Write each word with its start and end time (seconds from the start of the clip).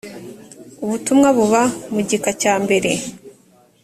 ubutumwa 0.83 1.27
buba 1.37 1.63
mugika 1.93 2.29
cyambere 2.41 2.91